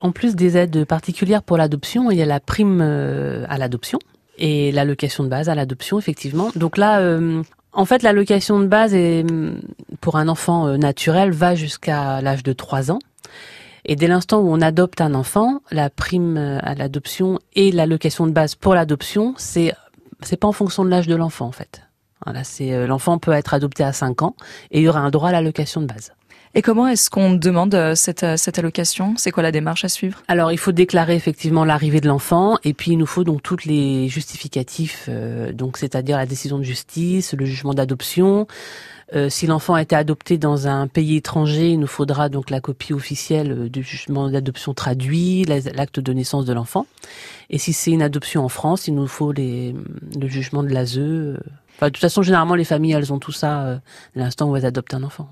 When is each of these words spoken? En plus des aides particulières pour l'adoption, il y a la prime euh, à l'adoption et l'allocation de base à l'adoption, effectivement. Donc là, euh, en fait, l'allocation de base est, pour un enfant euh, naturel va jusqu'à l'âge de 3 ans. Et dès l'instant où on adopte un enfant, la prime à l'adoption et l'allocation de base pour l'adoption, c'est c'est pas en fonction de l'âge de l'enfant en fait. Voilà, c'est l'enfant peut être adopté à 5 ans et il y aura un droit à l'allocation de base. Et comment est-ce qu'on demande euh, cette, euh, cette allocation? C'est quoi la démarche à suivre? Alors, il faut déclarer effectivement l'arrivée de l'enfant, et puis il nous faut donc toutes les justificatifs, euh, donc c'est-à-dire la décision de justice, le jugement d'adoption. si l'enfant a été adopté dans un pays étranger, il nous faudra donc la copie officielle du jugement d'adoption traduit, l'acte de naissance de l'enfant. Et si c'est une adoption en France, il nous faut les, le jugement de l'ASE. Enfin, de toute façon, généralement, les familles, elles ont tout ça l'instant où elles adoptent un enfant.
En 0.00 0.12
plus 0.12 0.36
des 0.36 0.56
aides 0.56 0.84
particulières 0.84 1.42
pour 1.42 1.56
l'adoption, 1.56 2.10
il 2.10 2.18
y 2.18 2.22
a 2.22 2.26
la 2.26 2.38
prime 2.38 2.80
euh, 2.80 3.44
à 3.48 3.58
l'adoption 3.58 3.98
et 4.36 4.70
l'allocation 4.70 5.24
de 5.24 5.28
base 5.28 5.48
à 5.48 5.56
l'adoption, 5.56 5.98
effectivement. 5.98 6.50
Donc 6.54 6.76
là, 6.76 7.00
euh, 7.00 7.42
en 7.72 7.84
fait, 7.84 8.04
l'allocation 8.04 8.60
de 8.60 8.66
base 8.66 8.94
est, 8.94 9.26
pour 10.00 10.16
un 10.16 10.28
enfant 10.28 10.68
euh, 10.68 10.76
naturel 10.76 11.32
va 11.32 11.56
jusqu'à 11.56 12.20
l'âge 12.20 12.44
de 12.44 12.52
3 12.52 12.92
ans. 12.92 13.00
Et 13.84 13.96
dès 13.96 14.06
l'instant 14.06 14.38
où 14.38 14.52
on 14.52 14.60
adopte 14.60 15.00
un 15.00 15.14
enfant, 15.14 15.62
la 15.72 15.90
prime 15.90 16.36
à 16.36 16.74
l'adoption 16.74 17.40
et 17.54 17.72
l'allocation 17.72 18.26
de 18.26 18.32
base 18.32 18.54
pour 18.54 18.74
l'adoption, 18.74 19.34
c'est 19.36 19.72
c'est 20.20 20.36
pas 20.36 20.48
en 20.48 20.52
fonction 20.52 20.84
de 20.84 20.90
l'âge 20.90 21.06
de 21.06 21.14
l'enfant 21.14 21.46
en 21.46 21.52
fait. 21.52 21.82
Voilà, 22.26 22.44
c'est 22.44 22.86
l'enfant 22.86 23.18
peut 23.18 23.32
être 23.32 23.54
adopté 23.54 23.84
à 23.84 23.92
5 23.92 24.22
ans 24.22 24.34
et 24.72 24.80
il 24.80 24.82
y 24.82 24.88
aura 24.88 25.00
un 25.00 25.10
droit 25.10 25.30
à 25.30 25.32
l'allocation 25.32 25.80
de 25.80 25.86
base. 25.86 26.12
Et 26.54 26.62
comment 26.62 26.88
est-ce 26.88 27.10
qu'on 27.10 27.34
demande 27.34 27.74
euh, 27.74 27.94
cette, 27.94 28.22
euh, 28.22 28.36
cette 28.36 28.58
allocation? 28.58 29.14
C'est 29.16 29.30
quoi 29.30 29.42
la 29.42 29.52
démarche 29.52 29.84
à 29.84 29.88
suivre? 29.88 30.22
Alors, 30.28 30.50
il 30.52 30.58
faut 30.58 30.72
déclarer 30.72 31.14
effectivement 31.14 31.64
l'arrivée 31.64 32.00
de 32.00 32.08
l'enfant, 32.08 32.58
et 32.64 32.72
puis 32.72 32.92
il 32.92 32.96
nous 32.96 33.06
faut 33.06 33.24
donc 33.24 33.42
toutes 33.42 33.64
les 33.64 34.08
justificatifs, 34.08 35.06
euh, 35.08 35.52
donc 35.52 35.76
c'est-à-dire 35.76 36.16
la 36.16 36.26
décision 36.26 36.58
de 36.58 36.64
justice, 36.64 37.34
le 37.34 37.44
jugement 37.44 37.74
d'adoption. 37.74 38.46
si 39.30 39.46
l'enfant 39.46 39.72
a 39.72 39.80
été 39.80 39.96
adopté 39.96 40.36
dans 40.36 40.68
un 40.68 40.86
pays 40.86 41.16
étranger, 41.16 41.70
il 41.70 41.80
nous 41.80 41.86
faudra 41.86 42.28
donc 42.28 42.50
la 42.50 42.60
copie 42.60 42.92
officielle 42.92 43.70
du 43.70 43.82
jugement 43.82 44.28
d'adoption 44.28 44.74
traduit, 44.74 45.46
l'acte 45.46 45.98
de 45.98 46.12
naissance 46.12 46.44
de 46.44 46.52
l'enfant. 46.52 46.86
Et 47.48 47.56
si 47.56 47.72
c'est 47.72 47.90
une 47.90 48.02
adoption 48.02 48.44
en 48.44 48.50
France, 48.50 48.86
il 48.86 48.94
nous 48.94 49.06
faut 49.06 49.32
les, 49.32 49.74
le 50.20 50.28
jugement 50.28 50.62
de 50.62 50.68
l'ASE. 50.68 51.38
Enfin, 51.76 51.86
de 51.86 51.92
toute 51.92 52.02
façon, 52.02 52.20
généralement, 52.20 52.54
les 52.54 52.64
familles, 52.64 52.92
elles 52.92 53.10
ont 53.10 53.18
tout 53.18 53.32
ça 53.32 53.80
l'instant 54.14 54.50
où 54.50 54.56
elles 54.56 54.66
adoptent 54.66 54.92
un 54.92 55.02
enfant. 55.02 55.26